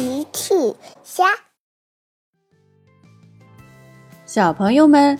[0.00, 0.54] 奇趣
[1.04, 1.24] 虾，
[4.24, 5.18] 小朋友们，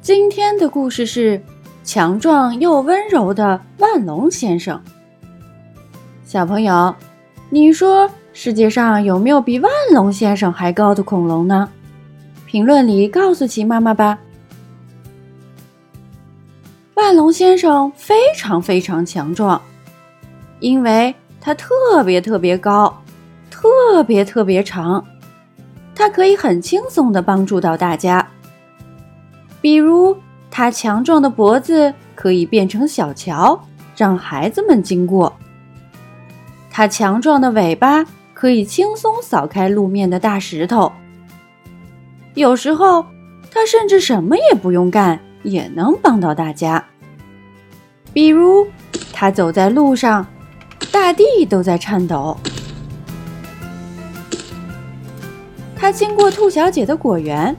[0.00, 1.38] 今天的故事是
[1.84, 4.82] 强壮又温柔的万龙先生。
[6.24, 6.96] 小朋友，
[7.50, 11.68] 你说世界上有没有比万龙先生还高的恐龙呢？
[12.46, 14.18] 评论里告诉奇妈妈吧。
[16.94, 19.60] 万龙先生非常非常强壮，
[20.60, 23.01] 因为他特别特别高。
[23.92, 25.04] 特别特别长，
[25.94, 28.26] 它可以很轻松的帮助到大家。
[29.60, 30.16] 比如，
[30.50, 33.62] 它强壮的脖子可以变成小桥，
[33.94, 35.30] 让孩子们经过；
[36.70, 38.02] 它强壮的尾巴
[38.32, 40.90] 可以轻松扫开路面的大石头。
[42.32, 43.04] 有时候，
[43.50, 46.82] 它甚至什么也不用干，也能帮到大家。
[48.14, 48.66] 比如，
[49.12, 50.26] 它走在路上，
[50.90, 52.34] 大地都在颤抖。
[55.92, 57.54] 他经过兔小姐的果园。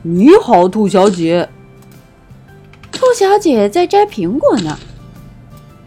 [0.00, 1.46] 你好，兔小姐。
[2.90, 4.78] 兔小姐在摘苹果呢。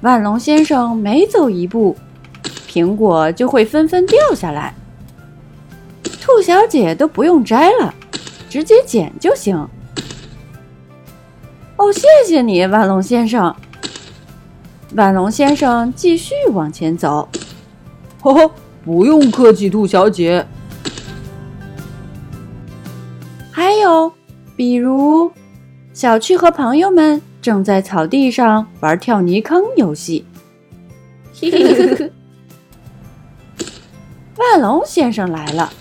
[0.01, 1.97] 万龙先生每走一步，
[2.69, 4.75] 苹果就会纷纷掉下来。
[6.03, 7.91] 兔小姐都不用摘了，
[8.47, 9.67] 直接捡就行。
[11.77, 13.55] 哦，谢谢你，万龙先生。
[14.93, 17.27] 万龙先生继续往前走。
[18.21, 18.51] 呵呵，
[18.85, 20.45] 不用客气，兔小姐。
[23.91, 24.13] 还有，
[24.55, 25.29] 比如，
[25.93, 30.25] 小趣和朋友们正在草地上玩跳泥坑游戏。
[34.37, 35.73] 万龙先生来了，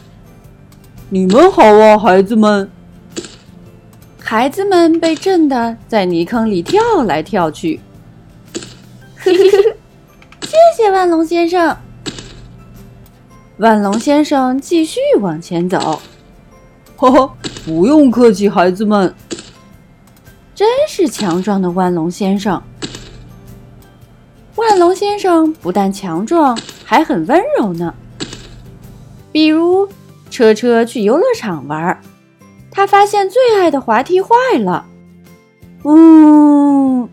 [1.08, 2.68] 你们好啊，孩子们！
[4.18, 7.78] 孩子们被震得在泥坑里跳来跳去。
[9.22, 11.76] 谢谢万龙先生。
[13.58, 16.02] 万龙先生继续往前走。
[17.00, 17.32] 呵呵。
[17.64, 19.14] 不用客气，孩子们。
[20.54, 22.62] 真是强壮的万龙先生。
[24.56, 27.94] 万龙先生不但强壮，还很温柔呢。
[29.32, 29.88] 比如，
[30.28, 31.98] 车车去游乐场玩，
[32.70, 34.84] 他发现最爱的滑梯坏了。
[35.84, 37.08] 嗯，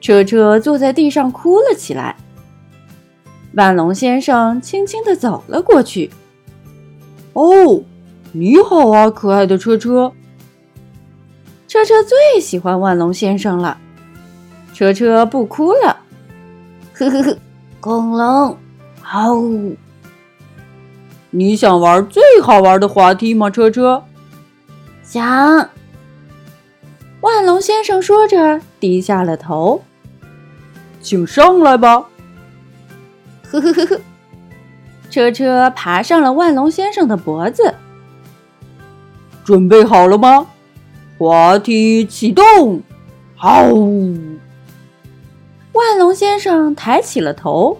[0.00, 2.16] 车车坐在地上哭了起来。
[3.52, 6.10] 万龙先生轻轻地走了过去。
[7.34, 7.82] 哦。
[8.38, 10.12] 你好啊，可爱的车车。
[11.66, 13.76] 车车最喜欢万龙先生了。
[14.72, 15.96] 车车不哭了。
[16.94, 17.36] 呵呵呵，
[17.80, 18.56] 恐龙，
[19.02, 19.34] 好。
[21.30, 24.04] 你想玩最好玩的滑梯吗，车车？
[25.02, 25.68] 想。
[27.20, 29.82] 万龙先生说着，低下了头。
[31.00, 32.06] 请上来吧。
[33.50, 34.00] 呵呵呵呵，
[35.10, 37.74] 车车爬上了万龙先生的脖子。
[39.48, 40.46] 准备好了吗？
[41.16, 42.82] 滑梯启动！
[43.34, 43.62] 好！
[45.72, 47.78] 万龙先生抬起了头，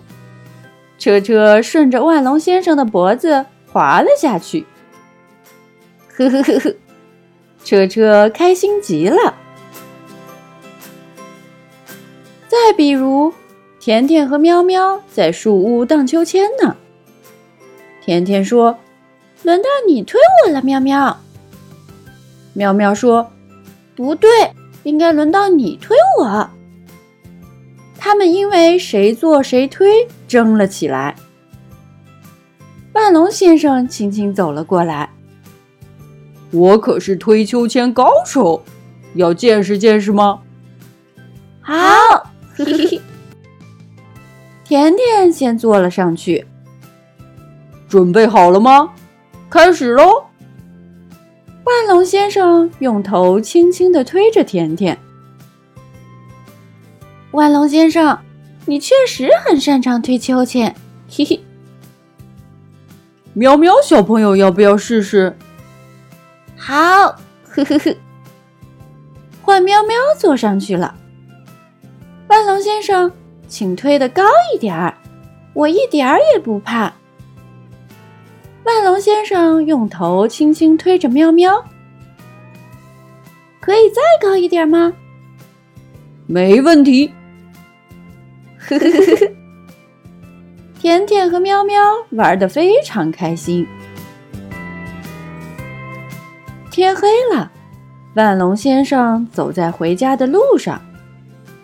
[0.98, 4.64] 车车顺着万龙先生的脖子滑了下去。
[6.16, 6.74] 呵呵呵呵，
[7.62, 9.34] 车车开心极了。
[12.48, 13.34] 再比如，
[13.78, 16.74] 甜甜和喵喵在树屋荡秋千呢。
[18.00, 18.78] 甜甜说
[19.44, 21.20] ：“轮到你推我了，喵喵。”
[22.58, 23.30] 喵喵说
[23.94, 24.28] ：“不对，
[24.82, 26.50] 应该轮到你推我。”
[27.96, 31.14] 他们因为谁做谁推争了起来。
[32.94, 35.08] 万龙先生轻轻走了过来
[36.50, 38.60] ：“我可是推秋千高手，
[39.14, 40.40] 要见识见识吗？”
[41.62, 41.76] 好，
[42.56, 43.00] 嘿嘿嘿。
[44.64, 46.44] 甜甜先坐了上去。
[47.88, 48.90] 准备好了吗？
[49.48, 50.24] 开始喽！
[51.88, 54.98] 万龙先生用头轻轻地推着甜甜。
[57.30, 58.18] 万龙先生，
[58.66, 60.76] 你确实很擅长推秋千，
[61.10, 61.40] 嘿嘿。
[63.32, 65.34] 喵喵小朋友，要不要试试？
[66.58, 66.74] 好，
[67.48, 67.96] 呵呵呵。
[69.40, 70.94] 换喵喵坐上去了。
[72.28, 73.10] 万龙先生，
[73.48, 74.24] 请推的高
[74.54, 74.94] 一点儿，
[75.54, 76.92] 我一点儿也不怕。
[78.64, 81.64] 万龙先生用头轻轻推着喵喵，
[83.68, 84.94] 可以再高一点吗？
[86.26, 87.12] 没问题。
[88.56, 89.32] 呵呵呵呵，
[90.80, 91.78] 甜甜和喵喵
[92.12, 93.66] 玩的非常开心。
[96.70, 97.52] 天黑了，
[98.14, 100.80] 万龙先生走在回家的路上，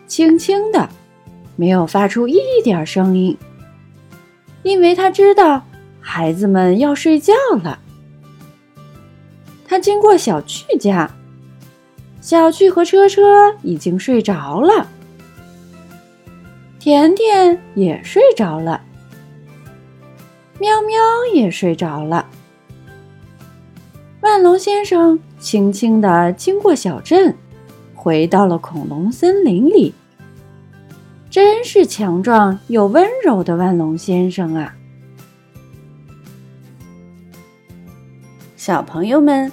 [0.07, 0.87] 轻轻的，
[1.57, 3.35] 没有发出一点声音，
[4.63, 5.63] 因为他知道。
[6.03, 7.79] 孩子们要睡觉了。
[9.67, 11.11] 他经过小趣家，
[12.25, 14.89] 小趣和车车已经睡着了，
[16.79, 18.81] 甜甜也睡着了，
[20.59, 20.97] 喵喵
[21.35, 22.27] 也睡着了。
[24.23, 27.37] 万龙先生轻轻地经过小镇，
[27.95, 29.93] 回到了恐龙森林里。
[31.29, 34.75] 真是强壮又温柔的万龙先生啊！
[38.57, 39.53] 小朋友们，